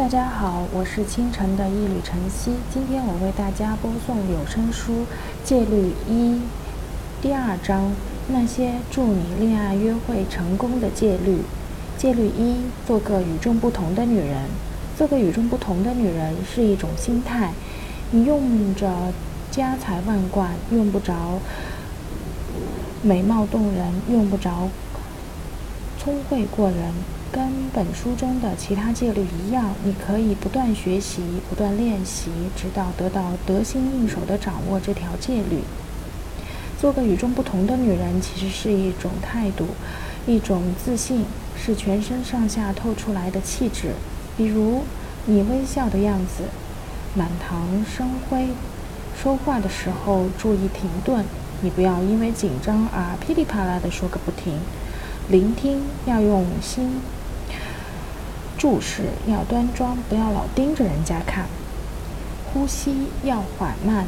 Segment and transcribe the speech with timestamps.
[0.00, 2.52] 大家好，我是清晨的一缕晨曦。
[2.72, 4.92] 今天我为大家播送有声书
[5.44, 6.36] 《戒律一》
[7.20, 7.92] 第二章：
[8.28, 11.42] 那些助你恋爱约会成功的戒律。
[11.98, 14.48] 戒律一：做个与众不同的女人。
[14.96, 17.52] 做个与众不同的女人是一种心态。
[18.10, 19.12] 你用着
[19.50, 21.38] 家财万贯，用不着
[23.02, 24.70] 美貌动人，用不着
[25.98, 26.94] 聪慧过人。
[27.32, 35.60] 跟本书中的其他戒律一样，你可以不断学习、不断练习，直到得到得心应手的掌握这条戒律。
[36.80, 39.66] 做个与众不同的女人，其实是一种态度，
[40.26, 41.24] 一种自信，
[41.56, 43.92] 是全身上下透出来的气质。
[44.36, 44.82] 比如，
[45.26, 46.44] 你微笑的样子，
[47.14, 48.48] 满堂生辉。
[49.22, 51.24] 说话的时候注意停顿，
[51.60, 54.58] 你不要因为紧张而噼里啪啦地说个不停。
[55.28, 57.00] 聆听要用心。
[58.60, 61.46] 注视要端庄，不要老盯着人家看。
[62.52, 64.04] 呼吸要缓慢，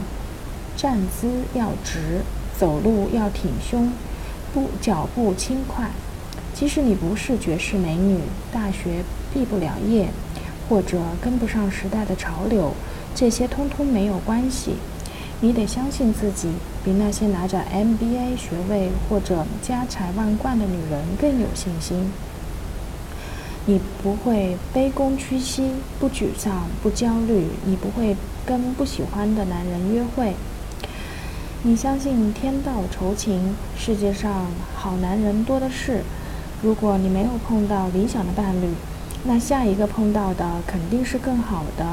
[0.77, 2.21] 站姿要直，
[2.59, 3.91] 走路要挺胸，
[4.53, 5.89] 步脚步轻快。
[6.53, 8.19] 即使你不是绝世美女，
[8.53, 10.11] 大学毕不了业，
[10.69, 12.75] 或者跟不上时代的潮流，
[13.15, 14.75] 这些通通没有关系。
[15.41, 16.51] 你得相信自己，
[16.85, 22.13] 比那些拿着 MBA 学位或者家财万贯的女人更有信心。
[23.65, 27.47] 你不会卑躬屈膝，不沮丧，不焦虑。
[27.65, 30.35] 你不会跟不喜欢的男人约会。
[31.63, 36.03] 你相信天道酬勤，世界上好男人多的是。
[36.61, 38.69] 如果你没有碰到理想的伴侣，
[39.23, 41.87] 那下一个碰到的肯定是更好的。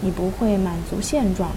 [0.00, 1.50] 你不会满足现状，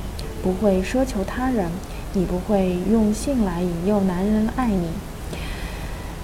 [0.44, 1.72] 不会奢求他人，
[2.12, 4.90] 你不会用性来引诱男人爱你。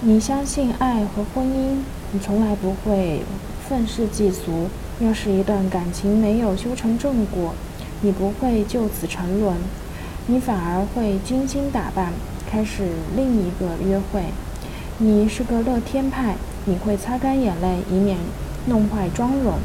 [0.02, 1.78] 你相信爱和婚姻。
[2.14, 3.22] 你从来不会
[3.68, 4.68] 愤世嫉俗。
[5.00, 7.56] 要是一段感情没有修成正果，
[8.02, 9.56] 你不会就此沉沦，
[10.28, 12.14] 你反而会精心打扮，
[12.50, 14.26] 开始另一个约会。
[15.00, 18.18] 你是个乐天派，你会擦干眼泪，以免
[18.68, 19.56] 弄坏妆容。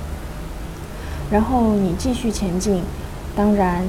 [1.30, 2.82] 然后你继续前进。
[3.34, 3.84] 当然，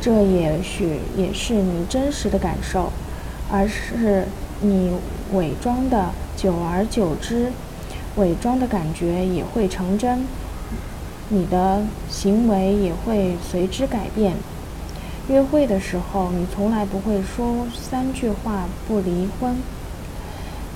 [0.00, 2.90] 这也许也是你真实的感受，
[3.48, 4.24] 而是
[4.62, 4.90] 你
[5.34, 6.10] 伪装的。
[6.36, 7.52] 久而久之。
[8.16, 10.24] 伪装的感觉也会成真，
[11.28, 14.34] 你的行为也会随之改变。
[15.28, 19.56] 约会的时候，你从来不会说三句话不离婚、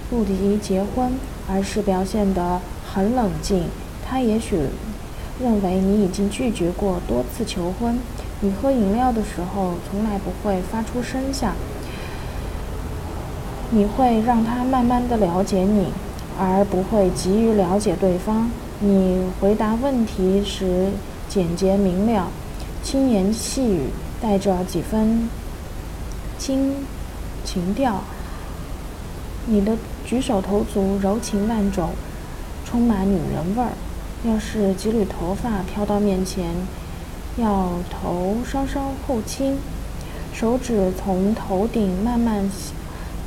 [0.08, 1.12] 不离结婚，
[1.48, 3.64] 而是表现得很冷静。
[4.06, 4.56] 他也许
[5.42, 7.98] 认为你已经拒绝过多次求婚。
[8.40, 11.54] 你喝饮料的时候，从来不会发出声响。
[13.70, 15.88] 你会让他慢慢的了解你。
[16.38, 18.50] 而不会急于了解对方。
[18.80, 20.90] 你回答问题时
[21.28, 22.28] 简洁明了，
[22.82, 23.90] 轻言细语，
[24.20, 25.28] 带着几分
[26.38, 26.74] 轻
[27.44, 28.02] 情调。
[29.46, 31.90] 你的举手投足柔情万种，
[32.64, 33.70] 充满女人味儿。
[34.24, 36.54] 要是几缕头发飘到面前，
[37.36, 39.58] 要头稍稍后倾，
[40.32, 42.50] 手指从头顶慢慢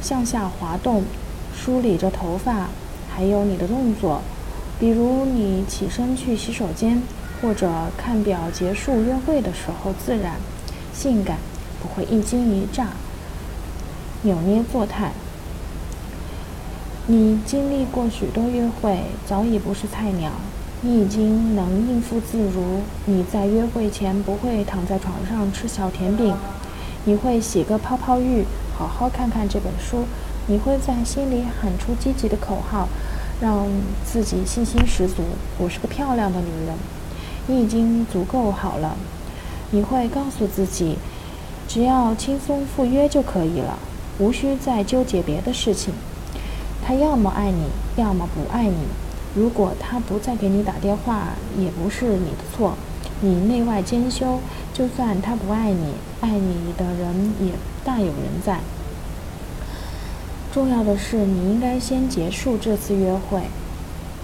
[0.02, 1.04] 向下滑动，
[1.56, 2.68] 梳理着头发。
[3.18, 4.22] 还有你的动作，
[4.80, 7.02] 比如你起身去洗手间，
[7.42, 7.68] 或者
[7.98, 10.36] 看表结束约会的时候，自然、
[10.94, 11.40] 性感，
[11.82, 12.90] 不会一惊一乍、
[14.22, 15.14] 扭捏作态。
[17.08, 20.30] 你经历过许多约会，早已不是菜鸟，
[20.82, 22.82] 你已经能应付自如。
[23.06, 26.36] 你在约会前不会躺在床上吃小甜饼，
[27.06, 28.46] 你会洗个泡泡浴，
[28.78, 30.04] 好好看看这本书。
[30.50, 32.88] 你会在心里喊出积极的口号，
[33.40, 33.68] 让
[34.06, 35.24] 自己信心十足。
[35.58, 36.76] 我是个漂亮的女人，
[37.48, 38.96] 你已经足够好了。
[39.72, 40.98] 你会告诉自己，
[41.68, 43.78] 只要轻松赴约就可以了，
[44.18, 45.94] 无需再纠结别的事情。
[46.86, 47.66] 他要么爱你，
[47.96, 48.88] 要么不爱你。
[49.36, 52.76] 如果他不再给你打电话，也不是你的错。
[53.20, 54.40] 你内外兼修，
[54.74, 57.52] 就算他不爱你，爱你的人也
[57.84, 58.60] 大有人在。
[60.58, 63.44] 重要的是，你应该先结束这次约会。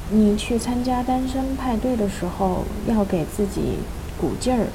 [0.10, 3.78] 你去参加单身派对的时候，要给自己
[4.20, 4.66] 鼓劲儿，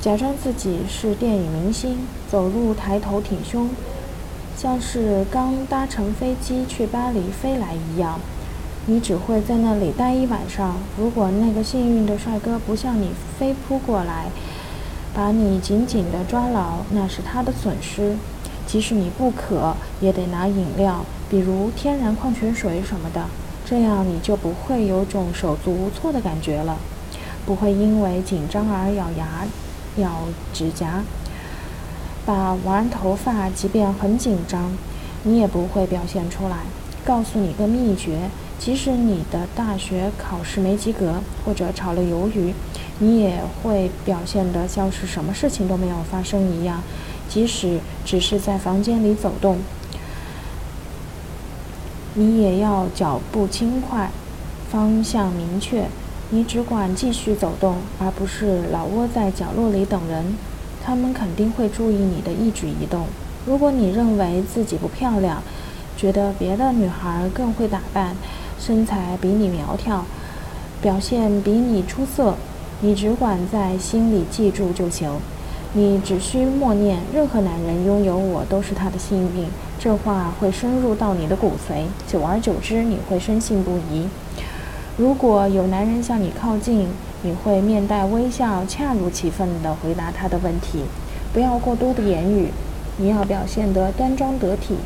[0.00, 3.68] 假装自己是电影明星，走路抬头挺胸，
[4.56, 8.20] 像是刚搭乘飞机去巴黎飞来一样。
[8.86, 10.76] 你只会在那里待一晚上。
[10.96, 14.26] 如果那个幸运的帅哥不向你飞扑过来，
[15.12, 18.16] 把你紧紧地抓牢，那是他的损失。
[18.74, 23.24] 即使你不渴，也得拿饮料，比如天然矿泉水什么的。
[23.64, 26.76] 这样你就不会有种手足无措的感觉了，
[27.46, 29.46] 不会因为紧张而咬牙、
[29.98, 30.22] 咬
[30.52, 31.04] 指甲。
[32.26, 34.72] 把玩头发，即便很紧张，
[35.22, 36.56] 你也不会表现出来。
[37.04, 38.28] 告诉你个秘诀：
[38.58, 42.52] 即使你的大学考试没及格，或者炒了鱿鱼，
[42.98, 46.82] 你也会表现得像是什么事情都没有发生一样。
[47.28, 49.58] 即使只是在房间里走动，
[52.14, 54.10] 你也要脚步轻快，
[54.70, 55.86] 方向明确。
[56.30, 60.36] 你只管继续走动，而不是老窝在角落里等人。
[60.84, 63.06] 他们肯定会注意你的一举一动。
[63.46, 65.42] 如果你认为自己不漂亮，
[65.96, 68.16] 觉得别的女孩更会打扮，
[68.58, 70.04] 身材比你苗条，
[70.80, 72.34] 表现比你出色，
[72.80, 75.10] 你只管在心里记住就行。
[75.76, 84.06] 你只需默念：“任何男人拥有我都是他的幸运。”这话会深入到你的骨髓，久而久之，你会深信不疑。
[84.96, 86.86] 如果有男人向你靠近，
[87.22, 90.84] 你会面带微笑，恰如其分地回答他的问题，
[91.32, 92.50] 不要过多的言语，
[92.96, 94.76] 你要表现得端庄得体，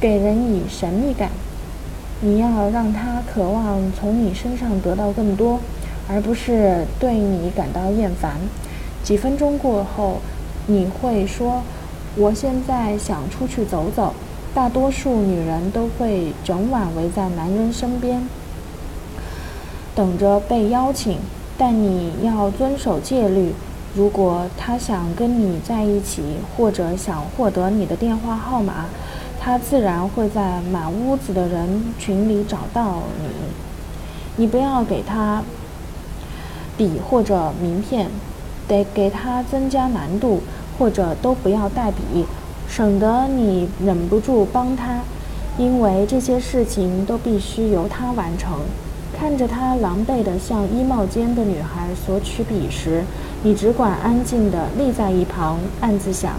[0.00, 1.28] 给人以神秘感。
[2.22, 5.60] 你要让他渴望从你身上得到更多，
[6.08, 8.40] 而不是对你感到厌烦。
[9.02, 10.18] 几分钟过后，
[10.66, 11.62] 你会说
[12.16, 14.14] ：“我现在想出去走走。”
[14.52, 18.22] 大多数女人都会整晚围在男人身边。
[19.94, 21.18] 等着被邀请，
[21.56, 23.52] 但你要遵守戒律。
[23.94, 26.22] 如果他想跟你在一起，
[26.56, 28.86] 或者想获得你的电话号码，
[29.40, 33.28] 他自然会在满屋子的人群里找到你。
[34.36, 35.42] 你不要给他
[36.76, 38.08] 笔或者名片，
[38.70, 40.40] 得给他增加难度，
[40.78, 42.24] 或者都不要带笔，
[42.68, 45.00] 省得你忍不住帮他，
[45.58, 48.52] 因为这些事情都必须由他完成。
[49.18, 53.02] 看着他狼狈地向衣帽间的女孩索取笔时，
[53.42, 56.34] 你只管安静地立在一旁，暗自想：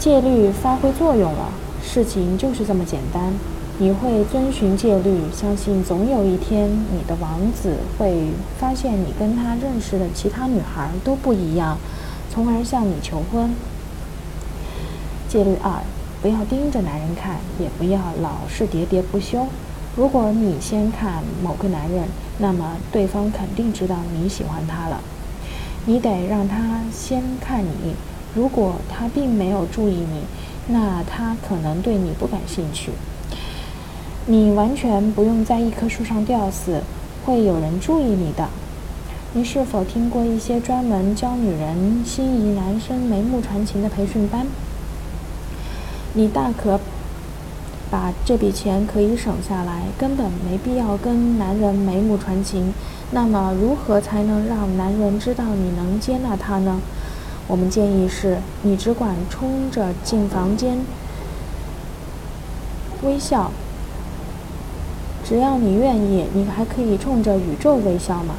[0.00, 3.22] 戒律发挥作用了，事情就是这么简单。
[3.78, 8.28] 你会遵循戒律，相信总有一天你的王子会
[8.58, 11.78] 发现你跟他认识的其他女孩都不一样，
[12.30, 13.50] 从而向你求婚。
[15.28, 15.82] 戒律二：
[16.20, 19.46] 不要盯着男人看，也不要老是喋喋不休。
[19.96, 22.04] 如果你先看某个男人，
[22.38, 25.00] 那么对方肯定知道你喜欢他了。
[25.86, 27.94] 你得让他先看你。
[28.34, 30.24] 如果他并没有注意你，
[30.68, 32.92] 那他可能对你不感兴趣。
[34.26, 36.82] 你完全不用在一棵树上吊死，
[37.26, 38.48] 会有人注意你的。
[39.32, 44.46] 你是否听过一些专门教女人心仪男生眉目传情的培训班？
[46.14, 46.78] 你大可。
[47.90, 52.72] 把这笔钱可以省下来，根本没必要跟男人眉目传情。
[53.10, 56.80] 那么，如何才能让男人知道你能接纳他呢？
[57.46, 60.78] 我们建议是，你只管冲着进房间
[63.02, 63.52] 微笑。
[65.32, 68.34] 只要你愿意，你还可以冲着宇宙微笑嘛。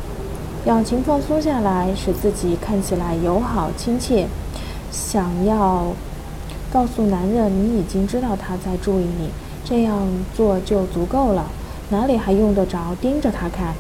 [0.64, 4.28] 表情放松下来，使自己看起来友好亲切。
[4.92, 5.88] 想要
[6.72, 9.32] 告诉男人，你已经知道他在注意你。
[9.66, 11.48] 这样做就足够了，
[11.90, 13.74] 哪里还用得着盯着他看？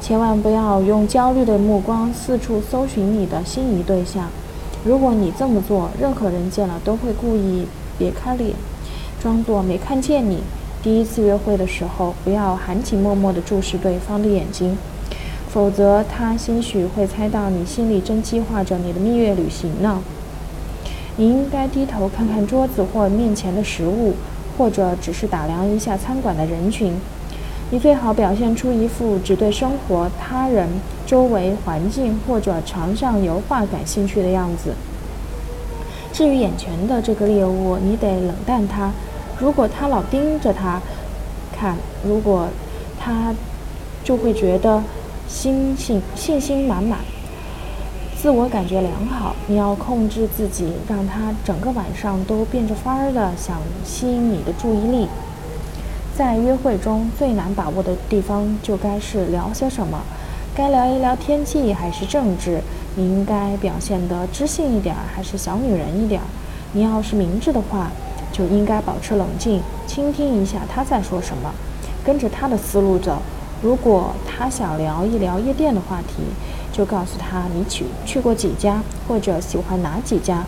[0.00, 4.30] 千万不要用焦虑的目光四处搜寻你的心仪对象。
[4.86, 7.66] 如果你这么做，任何人见了都会故意
[7.98, 8.54] 别开脸，
[9.20, 10.38] 装作没看见你。
[10.84, 14.76] 第一次约会的时候，不要含情脉脉地注视对方的眼睛，
[15.48, 20.02] 否则他兴许会猜到你心里正计划着你的蜜月旅行呢。
[21.16, 24.12] 你应该低头看看桌子或面前的食物。
[24.56, 26.94] 或者只是打量一下餐馆的人群，
[27.70, 30.68] 你最好表现出一副只对生活、他人、
[31.04, 34.74] 周围环境或者墙上油画感兴趣的样子。
[36.12, 38.92] 至于眼前的这个猎物，你得冷淡他。
[39.44, 40.80] 如果他老盯着他
[41.54, 42.48] 看，如果
[42.98, 43.34] 他
[44.02, 44.82] 就会觉得
[45.28, 47.00] 心信信心满满。
[48.16, 55.08] 自我感觉良好，你要控制自己，让他整个晚上都变着法儿的想吸引你的注意力。
[56.16, 60.00] 在约会中最难把握的地方就该是聊些什么，
[60.54, 62.62] 该聊一聊天气还是政治？
[62.96, 66.22] 你应该表现得知性一点还是小女人一点？
[66.72, 67.90] 你要是明智的话，
[68.34, 71.52] 就应该保持冷静，倾听一下他在说什么，
[72.04, 73.22] 跟着他的思路走。
[73.62, 76.24] 如果他想聊一聊夜店的话题，
[76.72, 80.42] 就告诉他你去去过几家，或者喜欢哪几家。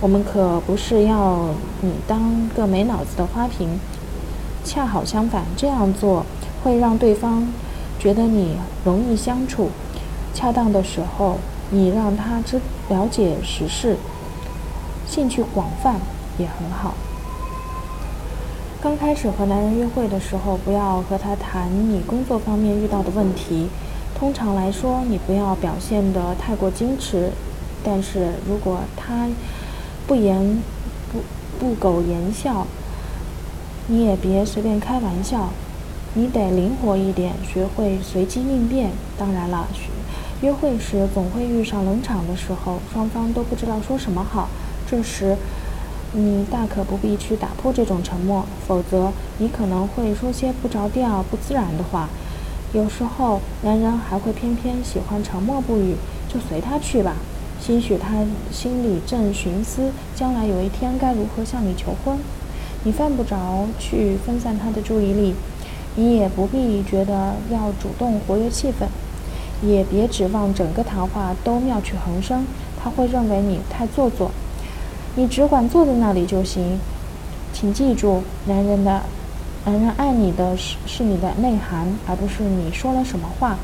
[0.00, 1.48] 我们可不是要
[1.80, 3.80] 你当个没脑子的花瓶。
[4.64, 6.24] 恰好相反，这样做
[6.62, 7.48] 会让对方
[7.98, 9.70] 觉得你容易相处。
[10.32, 11.38] 恰当的时候，
[11.70, 13.96] 你让他知了解时事，
[15.08, 15.96] 兴趣广泛
[16.38, 16.94] 也很好。
[18.86, 23.66] 刚开始和男人约会的时候，不要和他谈你工作方面遇到的问题。
[24.16, 27.32] 通常来说，你不要表现得太过矜持。
[27.82, 29.26] 但是如果他
[30.06, 30.62] 不言
[31.10, 31.18] 不
[31.58, 32.64] 不苟言笑，
[33.88, 35.48] 你也别随便开玩笑。
[36.14, 38.92] 你得灵活一点，学会随机应变。
[39.18, 39.66] 当然了，
[40.42, 44.48] 约会时总会遇上冷场的时候，双方都不知道说什么好。
[44.88, 45.36] 这时，
[46.18, 52.08] 你大可不必去打破这种沉默，否则你可能会说些不着调、不自然的话。
[52.72, 55.94] 有时候，男人还会偏偏喜欢沉默不语，
[56.26, 57.16] 就随他去吧。
[57.60, 62.16] 兴许他心里正寻思，将来有一天该如何向你求婚。
[62.84, 65.34] 你犯不着去分散他的注意力，
[65.96, 68.86] 你也不必觉得要主动活跃气氛，
[69.62, 72.46] 也别指望整个谈话都妙趣横生，
[72.82, 74.30] 他会认为你太做作。
[75.18, 76.78] 你只管坐在那里就行。
[77.54, 79.02] 请记住，男人的，
[79.64, 83.56] 男人爱你的是是你的内涵，而不是你说了什么话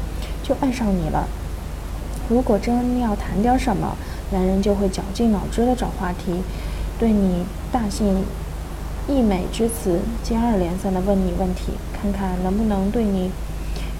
[0.42, 1.28] 就爱上你了。
[2.30, 3.94] 如果真要谈点什么，
[4.30, 6.40] 男人就会绞尽脑汁的找话题，
[6.98, 8.24] 对你大信
[9.06, 13.30] 溢美之词，接二连三的问你问题，看看能不能对你，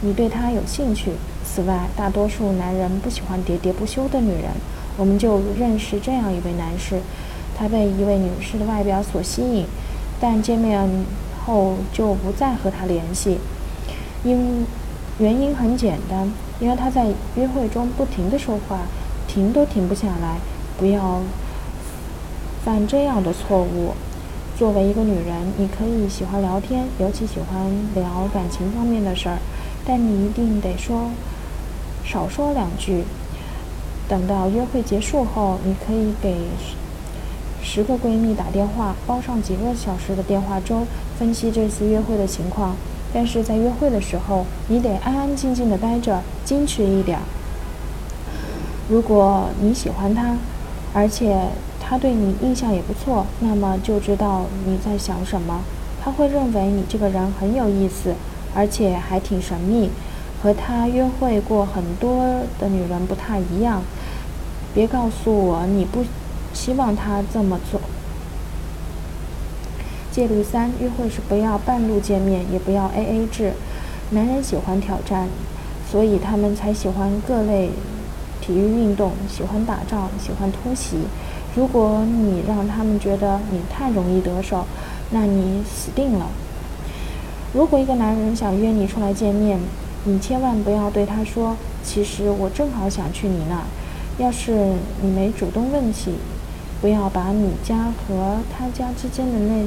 [0.01, 1.13] 你对他有兴趣。
[1.45, 4.53] 此外，大多数男人不喜欢喋喋不休的女人。
[4.97, 7.01] 我们就认识这样一位男士。
[7.63, 9.65] 他被一位女士的外表所吸引，
[10.21, 10.85] 但见面
[11.47, 13.39] 后就不再和她联系。
[14.25, 14.67] 因
[15.21, 16.29] 原因很简单，
[16.59, 18.81] 因为他在约会中不停的说话，
[19.29, 20.39] 停都停不下来。
[20.77, 21.21] 不要
[22.65, 23.93] 犯这样的错误。
[24.59, 29.39] 作为一个女人，你可以喜欢聊天，尤其喜欢聊感情方面的事儿，
[29.87, 31.11] 但你一定得说
[32.05, 33.05] 少说两句。
[34.09, 36.35] 等到约会结束后，你可以给。
[37.63, 40.85] 十个闺蜜打电话，包上几个小时的电话粥，
[41.19, 42.75] 分析这次约会的情况。
[43.15, 47.19] 但是在约会的时候，你得安安静静的待着，矜持一点。
[48.89, 50.37] 如果你喜欢他，
[50.93, 51.49] 而且
[51.81, 55.61] 他对你印象也不错，那么就知道你在想什么。
[56.03, 58.15] 他会认为你这个人很有意思，
[58.55, 59.91] 而且还挺神秘，
[60.43, 63.83] 和他约会过很多的女人不太一样。
[64.75, 66.05] 别告诉我你不。
[66.53, 67.81] 希望他这么做。
[70.11, 73.53] 戒律三：约会时不要半路见面，也不要 A A 制。
[74.11, 75.29] 男人喜欢挑战，
[75.91, 77.71] 所以他们才喜欢各类
[78.43, 80.99] 体育运动，喜欢打仗，喜欢突袭。
[81.55, 84.67] 如果你让他们觉得你太容易得手，
[85.11, 86.27] 那你死定了。
[87.55, 89.59] 如果一个男人想约你出来见面，
[90.05, 93.63] 你千万不要对他说：“其实我正好想去你那。”
[94.23, 96.13] 要是你没主动问起。
[96.83, 99.65] 不要把你家和他家之间的那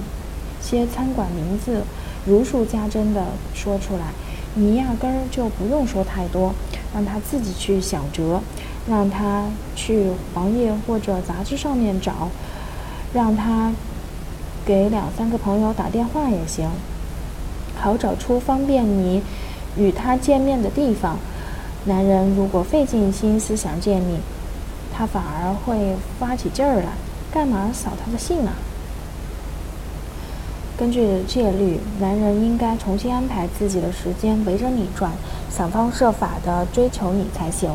[0.62, 1.82] 些餐馆名字
[2.26, 4.08] 如数家珍的说出来，
[4.56, 6.54] 你压根儿就不用说太多，
[6.94, 8.42] 让他自己去想辙，
[8.90, 9.46] 让他
[9.78, 12.28] 去黄页或者杂志上面找，
[13.14, 13.72] 让他
[14.66, 16.70] 给两三个朋友打电话也行，
[17.80, 19.22] 好找出方便你
[19.78, 21.18] 与他见面的地方。
[21.86, 24.20] 男人如果费尽心思想见你，
[24.94, 26.90] 他反而会发起劲儿来。
[27.36, 28.52] 干嘛扫他的兴呢？
[30.78, 35.12] 根据戒律，男人应该重新安排自己的时间，围着你转，
[35.52, 37.70] 想方设法的追求你才行。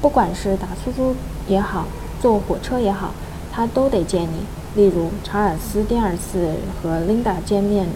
[0.00, 1.16] 不管是打出租
[1.48, 1.88] 也好，
[2.20, 3.10] 坐火车也好，
[3.50, 4.46] 他都得见你。
[4.80, 7.88] 例如，查尔斯第二次和琳达见面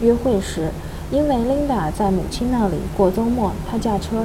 [0.00, 0.70] 约会时，
[1.10, 4.24] 因为琳达在母亲那里过周末，他驾车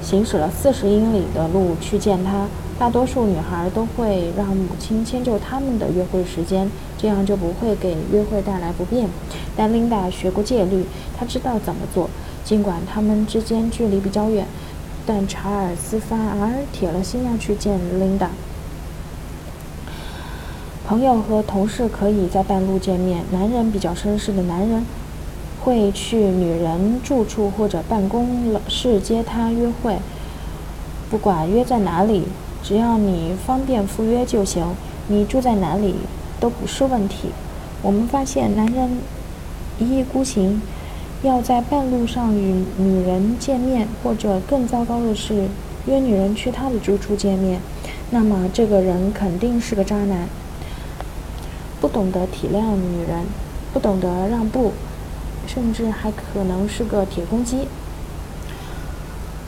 [0.00, 2.46] 行驶了四十英里的路去见她。
[2.80, 9.06] 大多数女孩都会让母亲迁就他们的约会时间，这样就不会给约会带来不便。
[9.54, 12.08] 但琳达学过戒律，她知道怎么做。
[12.42, 14.46] 尽管他们之间距离比较远，
[15.04, 18.30] 但查尔斯反而铁了心要去见琳达。
[20.88, 23.22] 朋友和同事可以在半路见面。
[23.30, 24.86] 男人比较绅士的男人
[25.62, 29.98] 会去女人住处或者办公室接她约会，
[31.10, 32.24] 不管约在哪里。
[32.62, 34.74] 只要你方便赴约就行，
[35.08, 35.94] 你住在哪里
[36.38, 37.30] 都不是问题。
[37.82, 38.98] 我们发现，男人
[39.78, 40.60] 一意孤行，
[41.22, 45.48] 要在半路上与女人见面，或者更糟糕的是
[45.86, 47.60] 约女人去他的住处见面，
[48.10, 50.28] 那么这个人肯定是个渣男，
[51.80, 53.24] 不懂得体谅女人，
[53.72, 54.72] 不懂得让步，
[55.46, 57.66] 甚至还可能是个铁公鸡。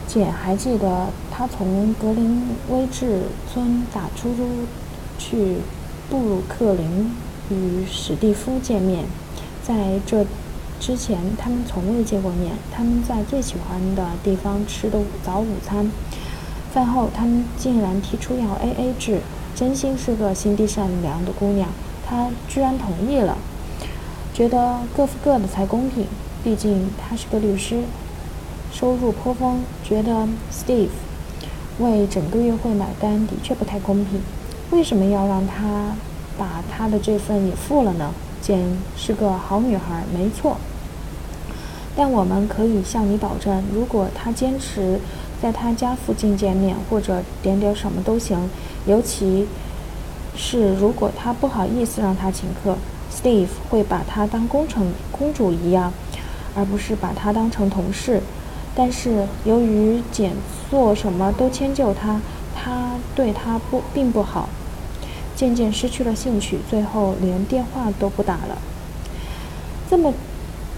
[0.07, 1.09] 姐还记得，
[1.42, 3.22] 他从格林威治
[3.52, 4.46] 村打出租
[5.18, 5.56] 去
[6.08, 7.11] 布鲁克林
[7.50, 9.06] 与史蒂夫见面，
[9.61, 10.25] 在这
[10.78, 12.52] 之前，他们从未见过面。
[12.72, 15.90] 他们在最喜欢的地方吃的早午餐，
[16.72, 19.18] 饭后他们竟然提出要 A A 制。
[19.56, 21.68] 真心是个心地善良的姑娘，
[22.06, 23.37] 她居然同意了，
[24.32, 26.06] 觉得各付各的才公平。
[26.44, 27.82] 毕竟她是个律师。
[28.72, 30.90] 收入颇丰，觉得 Steve
[31.79, 34.21] 为整个约会买单的确不太公平。
[34.71, 35.95] 为什么要让他
[36.38, 38.12] 把他的这份也付了呢？
[38.41, 38.59] 简
[38.97, 40.57] 是个好女孩，没错。
[41.95, 44.99] 但我们可以向你保证，如果他坚持
[45.43, 48.49] 在他家附近见面，或者点点什么都行，
[48.87, 49.47] 尤其
[50.35, 52.76] 是如果他不好意思让他请客
[53.14, 55.93] ，Steve 会把他当工程公主一样，
[56.55, 58.23] 而不是把他当成同事。
[58.75, 60.33] 但是由于简
[60.73, 62.19] 做什么都迁就他，
[62.55, 64.49] 他对他不并不好，
[65.37, 68.57] 渐渐失去了兴趣，最后连电话都不打了。
[69.91, 70.14] 这么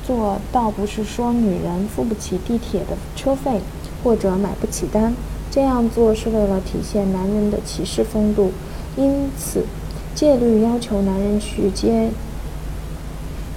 [0.04, 3.60] 做倒不是说女人付不起地铁的车费，
[4.02, 5.14] 或者买不起单，
[5.48, 8.50] 这样做是为了体现男人的骑士风度。
[8.96, 9.64] 因此，
[10.12, 12.10] 戒律要求男人去接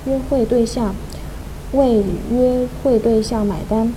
[0.06, 0.94] 约会对象，
[1.72, 3.92] 为约会对象买单。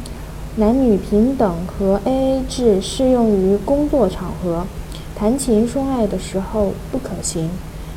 [0.56, 4.66] 男女平等和 AA 制适用于工作场合，
[5.14, 7.48] 谈情说爱的时候不可行。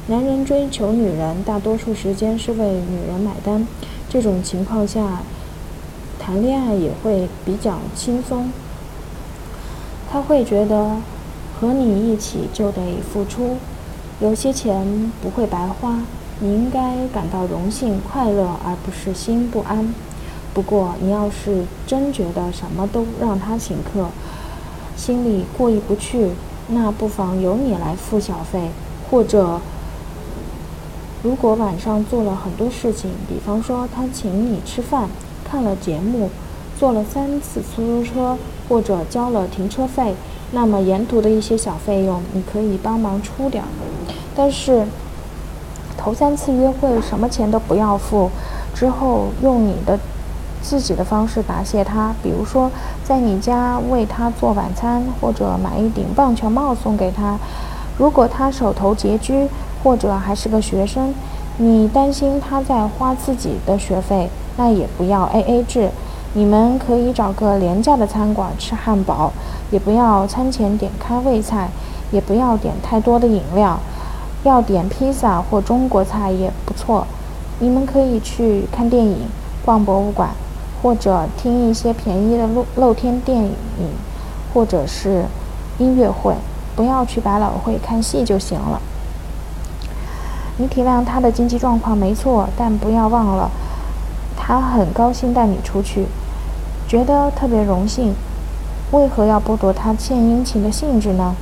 [0.06, 3.68] 男人追求女人，大多数时间是为女人买单，
[4.08, 5.24] 这种情况下，
[6.20, 8.52] 谈恋爱也会比较轻松。
[10.12, 10.98] 他会觉得
[11.60, 12.82] 和你一起就得
[13.12, 13.58] 付出，
[14.20, 16.02] 有些钱不会白花，
[16.40, 19.92] 你应该感到荣幸、快乐，而不是心不安。
[20.54, 24.06] 不过，你要是真觉得什么都让他请客，
[24.96, 26.30] 心里过意不去，
[26.68, 28.70] 那不妨由你来付小费。
[29.10, 29.60] 或者，
[31.24, 35.10] 如果晚上做了很多事情，比方说他请你吃饭、
[35.44, 36.30] 看了节目、
[36.80, 38.38] 坐了三次出租车，
[38.70, 40.14] 或者交了停车费，
[40.52, 43.64] 那么沿途的一些小费用你可以帮忙出点。
[44.36, 44.86] 但是，
[45.98, 48.30] 头三次约会什么钱都不要付，
[48.76, 50.00] 之后用你的。
[50.64, 52.72] 自己的方式答谢他，比如说
[53.04, 57.38] 在你家为他做晚餐，或者买一顶棒球帽送给他。
[57.98, 59.48] 如果他手头拮据，
[59.84, 61.14] 或者还是个学生，
[61.58, 65.90] 你担心他在花自己的学费，那也不要 A A 制。
[66.34, 69.32] 你们可以找个廉价的餐馆吃汉堡，
[69.70, 71.70] 也不要餐前点开胃菜，
[72.10, 73.78] 也不要点太多的饮料，
[74.44, 77.06] 要点披萨或中国菜也不错。
[77.60, 79.28] 你们可以去看电影，
[79.64, 80.30] 逛博物馆。
[80.84, 83.54] 或者听一些便宜的露露天电影，
[84.54, 85.24] 或者是
[85.80, 86.36] 音乐会，
[86.76, 88.82] 不要去百老汇看戏就行了。
[90.58, 93.50] 你体谅他的经济状况没错，但不要忘了，
[94.38, 96.06] 他很高兴带你出去，
[96.86, 98.14] 觉得特别荣幸。
[98.92, 101.34] 为何要剥夺他献殷勤的性质呢？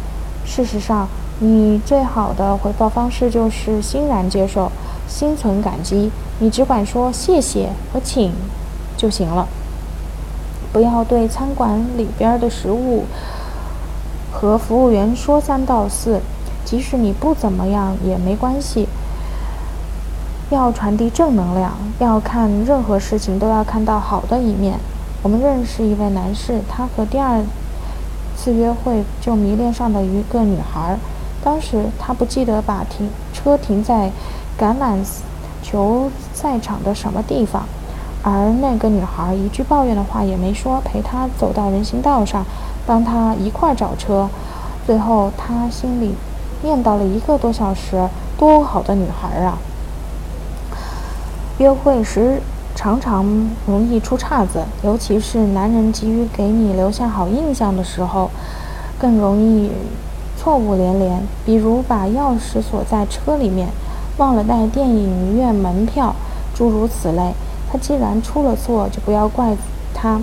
[0.46, 1.08] 事实上，
[1.40, 4.72] 你最好的回报方式就是欣然接受，
[5.08, 6.12] 心存感激。
[6.40, 8.32] 你只管说谢谢和请。
[9.02, 9.48] 就行了，
[10.72, 13.06] 不要对餐馆里边的食物
[14.32, 16.20] 和服务员说三道四，
[16.64, 18.88] 即使你不怎么样也没关系。
[20.52, 24.78] 要传递正能量，要看任何事情都要看到好的一面。
[25.24, 27.42] 我们认识一位男士，他和第二
[28.38, 30.96] 次约会就迷恋上了一个女孩，
[31.44, 34.12] 当时他不记得把停车停在
[34.60, 35.00] 橄榄
[35.64, 37.66] 球赛场的什么地方。
[38.24, 42.46] 而那个女孩一句抱怨的话也没说，陪他走到人行道上，
[42.86, 44.30] 帮他一块儿找车。
[44.86, 46.16] 最后他心里
[46.64, 48.08] 念叨了一个多小时
[48.38, 49.58] ：“多好的女孩啊！”
[51.58, 52.42] 约会时
[52.76, 53.26] 常常
[53.66, 58.30] 容易出岔子，尤其是男人急于给你留下好印象的时候，
[59.00, 59.72] 更容易
[60.38, 61.22] 错误连连。
[61.46, 63.70] 比如把钥匙锁在车里面，
[64.18, 66.16] 忘了带电影院门票，
[66.56, 67.34] 诸如此类。
[67.72, 69.56] 他既然出了错，就不要怪
[69.94, 70.20] 他。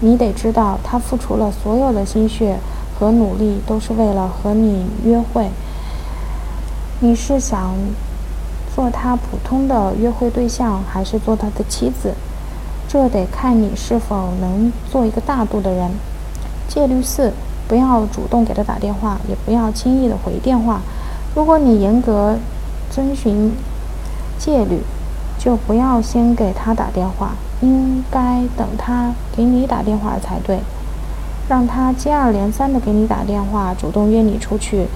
[0.00, 2.58] 你得知道，他付出了所有的心血
[2.98, 5.48] 和努力，都是为了和你约会。
[7.00, 7.74] 你是想
[8.74, 12.14] 做他普通的约会对象，还是做他的妻子？
[12.88, 15.90] 这得看你是否能做一个大度的人。
[16.66, 17.32] 戒律四：
[17.68, 20.80] 不要主动给他打电话，也不要轻易的回电话。
[21.36, 22.36] 如果你严格
[22.90, 23.52] 遵循
[24.36, 24.80] 戒律。
[25.38, 30.58] 就不要先给他打电话，应该等他给你打电话才对，
[31.48, 34.86] 让他接二连三的给你打电话，主动约你出去，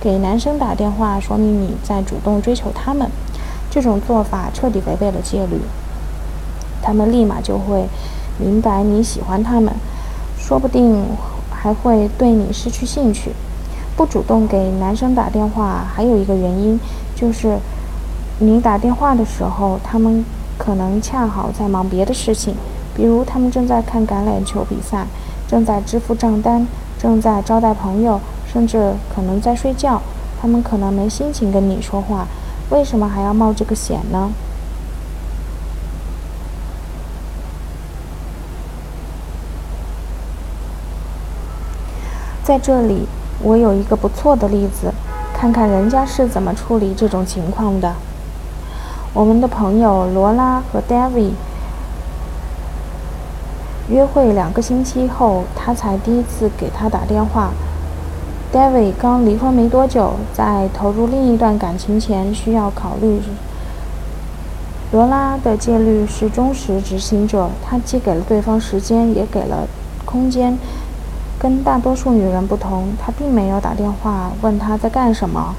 [0.00, 3.08] 给男生打电话，说明你在主动追求他们。
[3.70, 5.58] 这种做法彻底违背了戒律，
[6.82, 7.86] 他们立马就会
[8.38, 9.72] 明白你喜欢他们，
[10.36, 11.02] 说不定
[11.48, 13.30] 还会对你失去兴趣。
[13.96, 16.78] 不主动给男生打电话，还有一个原因
[17.14, 17.58] 就是，
[18.42, 20.24] 你打电话的时候，他们。
[20.58, 22.54] 可能恰好在忙别的事情，
[22.94, 25.06] 比如他们正在看橄榄球比赛，
[25.48, 26.64] 正在支付账单，
[27.00, 30.00] 正在招待朋友，甚至可能在睡觉。
[30.40, 32.28] 他们可能没心情跟你说话，
[32.70, 34.30] 为什么还要冒这个险呢？
[42.44, 43.08] 在这里，
[43.42, 44.92] 我有一个不错的例子，
[45.34, 47.92] 看看人家是怎么处理这种情况的。
[49.14, 51.32] 我们的朋友罗拉和 David
[53.90, 57.50] 约会两个星期后，他才第一次给他打电话。
[58.50, 63.20] David 刚离婚没多久，在投入另一段感情前需要考虑。
[64.92, 69.68] 罗拉的戒律是忠实执行者，她既给了对方时间，也给了
[70.06, 70.58] 空间。
[71.38, 75.54] 跟大多数女人不同，她并没有打电话问他在干什么，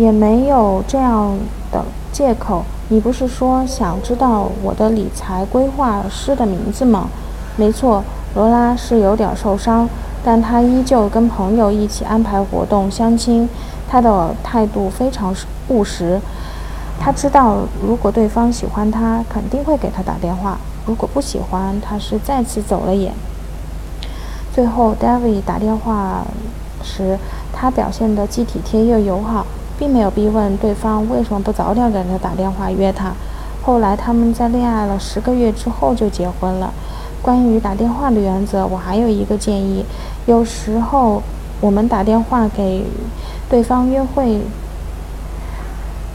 [0.00, 1.36] 也没有这样
[1.70, 1.84] 的。
[2.10, 7.08] 借口，你不是说想知道我的理财规划师的名字吗？
[7.56, 8.02] 没错，
[8.34, 9.86] 罗拉是有点受伤，
[10.24, 13.46] 但她依旧跟朋友一起安排活动、相亲。
[13.86, 15.34] 她的态度非常
[15.68, 16.18] 务实，
[16.98, 23.12] 她知道如果对方喜欢她，肯定会给她打电话；如果不喜欢，她是再次走了眼。
[24.52, 26.22] 最后，David 打电话
[26.82, 27.18] 时，
[27.52, 29.46] 他表现得既体贴又友好。
[29.80, 33.12] 并没有逼问对方为什么不早点给他打电话约他。
[33.62, 36.72] 后来他们在恋爱了十个月之后就结婚了。
[37.22, 39.84] 关于打电话的原则，我还有一个建议：
[40.26, 41.22] 有时候
[41.60, 42.84] 我们打电话给
[43.48, 44.40] 对方约会，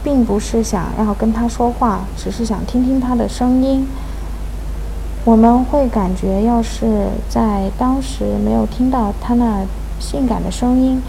[0.02, 3.86] 并不是想要跟他说话，只是想听听他的声音。
[5.24, 9.64] 我们会感觉，要是在当时没有听到他那
[9.98, 11.02] 性感的声音。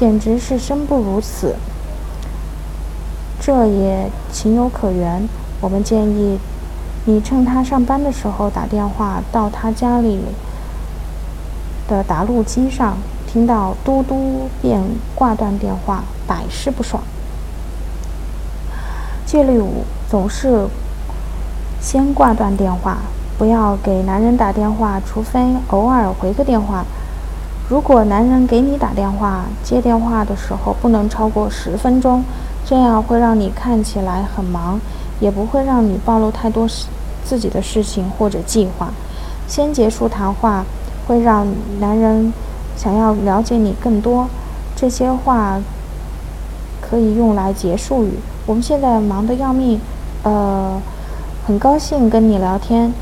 [0.00, 1.54] 简直是生不如死，
[3.38, 5.28] 这也情有可原。
[5.60, 6.38] 我们建议
[7.04, 10.18] 你趁他上班的时候打电话到他家里
[11.86, 12.96] 的答录机上，
[13.30, 14.80] 听到嘟嘟便
[15.14, 17.02] 挂断电话，百试不爽。
[19.26, 20.66] 戒律五：总是
[21.78, 22.96] 先挂断电话，
[23.36, 26.86] 不要给男人打电话，除非偶尔回个电话。
[27.70, 32.24] 如果男人给你打电话，接电话的时候不能超过十分钟，
[32.66, 34.80] 这样会让你看起来很忙，
[35.20, 36.66] 也不会让你暴露太多
[37.24, 38.88] 自己的事情或者计划。
[39.46, 40.64] 先结束谈话，
[41.06, 41.46] 会让
[41.78, 42.32] 男人
[42.76, 44.26] 想要了解你更多。
[44.74, 45.60] 这些话
[46.80, 48.18] 可以用来结束语。
[48.46, 49.80] 我们现在忙得要命，
[50.24, 50.76] 呃，
[51.46, 52.92] 很高兴跟你聊天。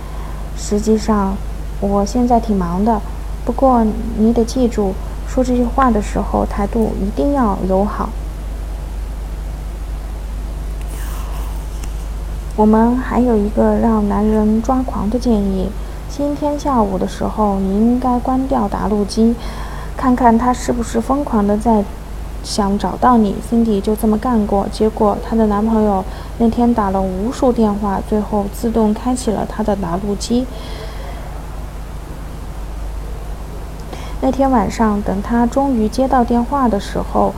[0.59, 1.35] 实际上，
[1.81, 3.01] 我现在挺忙的。
[3.49, 3.83] 不过
[4.19, 4.93] 你得记住，
[5.27, 8.11] 说这句话的时候态度一定要友好。
[12.57, 15.71] 我们还有一个让男人抓狂的建议：
[16.11, 19.35] 今天下午的时候，你应该关掉答录机，
[19.97, 21.83] 看看他是不是疯狂的在
[22.45, 23.35] 想找到你。
[23.51, 26.05] Cindy 就这么干过，结果她的男朋友
[26.37, 30.47] 那天打了无数电话，最后自动开启了他的答录机。
[34.21, 37.33] 那天晚上，等他终于接到电话的时候，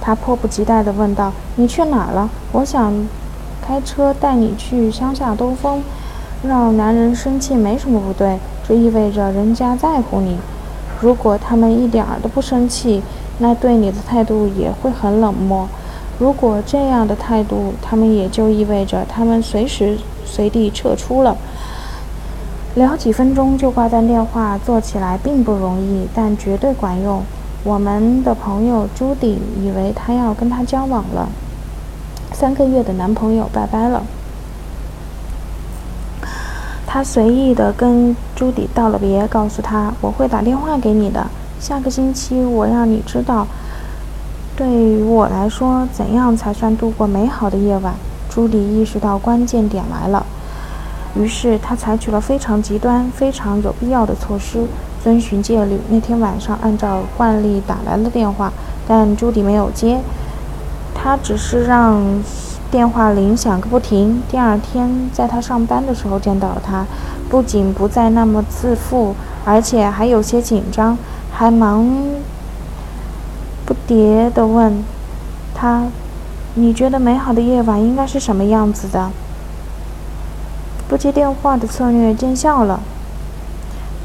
[0.00, 2.28] 他迫不及待地问道：“你去哪儿了？
[2.52, 2.92] 我想
[3.66, 5.82] 开车带你去乡下兜风。”
[6.46, 10.36] 让男人生气没什么不对，这意味着人家在乎你。
[11.00, 13.02] 如果他们一点儿都不生气，
[13.38, 15.66] 那对你的态度也会很冷漠。
[16.18, 21.34] 如果这样的态度，他们也就意味着他们随时随地撤出了。
[22.76, 27.22] 聊几分钟就挂断电话，做起来并不容易，但绝对管用。
[27.64, 31.26] 我们的朋友朱迪以为他要跟他交往了，
[32.34, 34.02] 三个月的男朋友拜拜了。
[36.86, 41.26] 他随意的跟朱迪道了别，告诉他我会打电话给你的。
[41.58, 43.46] 下个星期我让你知道，
[44.54, 47.94] 对于我来说，怎样才算度过美好的夜晚？
[48.28, 50.26] 朱迪意识到关键点来了。
[51.18, 54.66] 于是他采取了非常极端、非常有必要的措施，
[55.02, 55.80] 遵循戒律。
[55.88, 58.52] 那天晚上，按照惯例打来了电话，
[58.86, 60.00] 但朱迪没有接。
[60.94, 62.02] 他只是让
[62.70, 64.22] 电话铃响个不停。
[64.28, 66.84] 第二天在他上班的时候见到了他，
[67.30, 70.98] 不仅不再那么自负，而且还有些紧张，
[71.32, 71.86] 还忙
[73.64, 74.82] 不迭地问
[75.54, 75.86] 他
[76.54, 79.10] ：“你觉得美好的夜晚应该是什么样子的？”
[80.88, 82.80] 不接电话的策略见效了，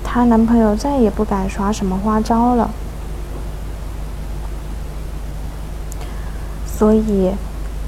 [0.04, 2.72] 她男朋友再也不敢耍什么花招了。
[6.65, 7.32] 所以，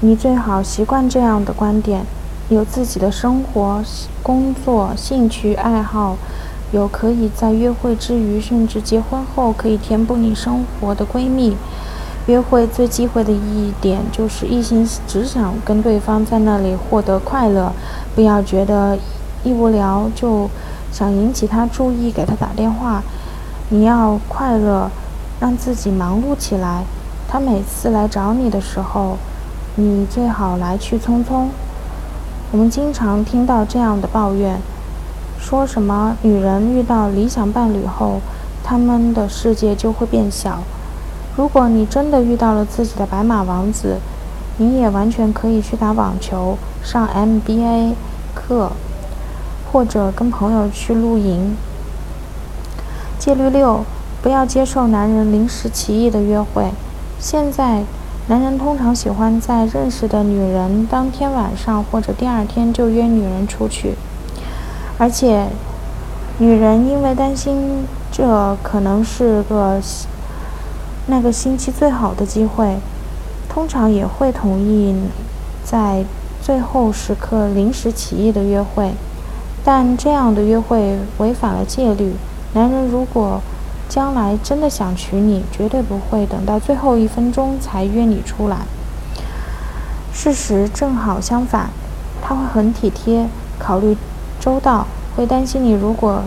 [0.00, 2.06] 你最好习惯这样的观点：
[2.48, 3.82] 有自己的生活、
[4.22, 6.16] 工作、兴趣爱好，
[6.70, 11.56] 有可以在约会之余，甚至结婚后可以填补你生活的闺蜜。
[12.26, 17.70] 约会最忌讳的一点就是一心只想跟对方在那里获得快乐，
[18.14, 18.96] 不要觉得
[19.42, 20.48] 一无聊就
[20.90, 23.02] 想引起他注意给他打电话。
[23.68, 24.90] 你要快乐，
[25.38, 26.84] 让自己忙碌起来。
[27.28, 29.18] 他每次来找你的时候，
[29.76, 31.48] 你最好来去匆匆。
[32.52, 34.60] 我们经常听到这样的抱怨，
[35.38, 38.20] 说什么女人遇到理想伴侣后，
[38.62, 40.60] 她们的世界就会变小。
[41.36, 43.96] 如果你真的遇到了自己的白马王子，
[44.56, 47.94] 你也完全可以去打网球、上 MBA
[48.36, 48.70] 课，
[49.72, 51.56] 或者跟朋友去露营。
[53.18, 53.84] 戒律六：
[54.22, 56.70] 不要接受男人临时起意的约会。
[57.18, 57.82] 现在，
[58.28, 63.96] 男人通常喜欢在认识的女人当天晚上或者第二天就约女人出去，
[64.98, 65.48] 而且，
[66.38, 69.80] 女人因为担心这可能是个。
[71.06, 72.78] 那个星期最好的机会，
[73.46, 74.94] 通常也会同意
[75.62, 76.02] 在
[76.40, 78.92] 最后时刻临时起意的约会，
[79.62, 82.14] 但这样的约会违反了戒律。
[82.54, 83.42] 男人如果
[83.86, 88.58] 将来真的想娶你，绝对不会等到最后一分钟才约你出来。
[90.10, 91.68] 事实正好相反，
[92.22, 93.94] 他会很体贴，考虑
[94.40, 96.22] 周到，会担心你如果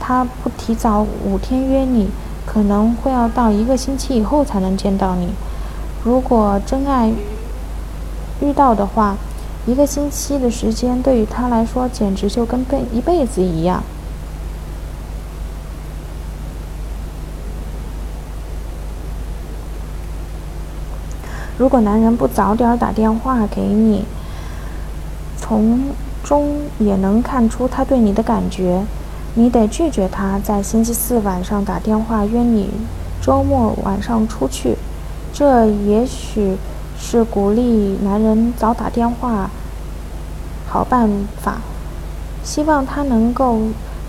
[0.00, 2.10] 他不提早五天约你。
[2.46, 5.28] 可能会要到一个星期以后才能见到你。
[6.04, 7.12] 如果真爱
[8.40, 9.16] 遇到的话，
[9.66, 13.82] 一个星期的时间对于他来说简直就跟辈一辈子一样。
[21.58, 24.04] 如果男人不早点打电话给你，
[25.36, 25.90] 从
[26.24, 28.82] 中也能看出他对你的感觉。
[29.34, 32.68] 你得拒绝他在星期四晚上打电话约你
[33.20, 34.76] 周末晚上出去，
[35.32, 36.56] 这也许
[36.98, 39.48] 是鼓励男人早打电话
[40.68, 41.08] 好办
[41.40, 41.58] 法。
[42.44, 43.58] 希望他能够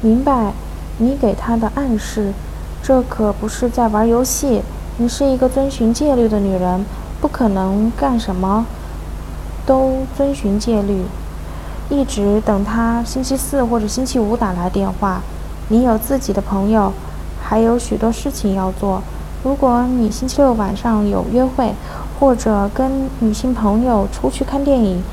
[0.01, 0.51] 明白
[0.97, 2.33] 你给他的暗示，
[2.81, 4.61] 这可不是在玩游戏。
[4.97, 6.83] 你是一个遵循戒律的女人，
[7.21, 8.65] 不可能干什么
[9.65, 11.03] 都遵循戒律。
[11.89, 15.21] 一直等他星期四或者星期五打来电话。
[15.69, 16.91] 你有自己的朋友，
[17.41, 19.01] 还有许多事情要做。
[19.43, 21.73] 如果你星期六晚上有约会，
[22.19, 25.03] 或者跟女性朋友出去看电影，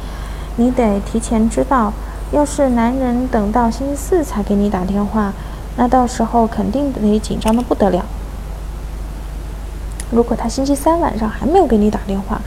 [0.56, 1.92] 你得提前知道。
[2.32, 5.32] 要是男人等到星期四才给你打电话，
[5.76, 8.04] 那到时候肯定得紧张的不得了。
[10.12, 12.40] 如果他星期三晚上还没有给你打电话，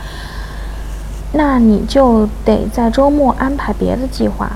[1.35, 4.49] 那你就得在周末安排别的计划。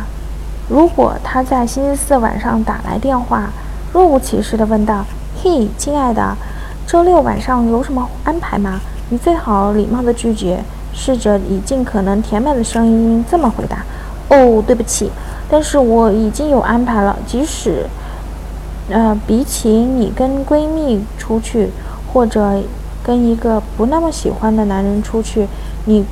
[0.70, 3.50] 如果他在星期四晚上打来电话，
[3.92, 5.04] 若无其事地问道
[5.42, 6.36] ：“嘿，亲爱的，
[6.86, 10.62] 周六晚上有什么安排吗？”你最好礼貌地拒绝，
[10.94, 13.78] 试着以尽可能甜美的声音这么回答
[14.30, 15.10] ：“哦，对不起，
[15.50, 17.18] 但是我已经有安排了。
[17.26, 17.88] 即使，
[18.90, 21.72] 呃，比起你跟闺蜜出去，
[22.14, 22.62] 或者
[23.02, 25.48] 跟一个不那么喜欢的男人出去，
[25.86, 26.06] 你。”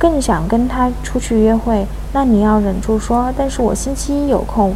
[0.00, 3.30] 更想跟他出去约会，那你要忍住说。
[3.36, 4.74] 但是我星期一有空。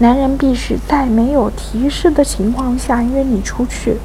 [0.00, 3.96] 男人必须在没有提示的情况下约你出去。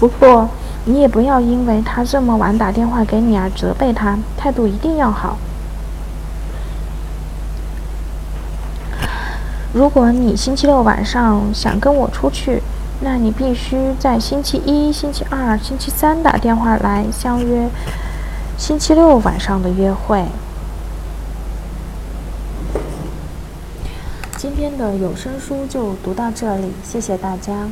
[0.00, 0.48] 不过
[0.86, 5.36] 你也不要因为他这么晚打电话给你而责备他，态度一定要好。
[9.74, 12.62] 如果你星期六晚上想跟我出去。
[13.00, 17.68] 那你必须在星期一、星期二、星期三打电话来相约
[18.56, 20.24] 星期六晚上的约会。
[24.36, 27.68] 今天的有声书就读到这里，谢谢大家。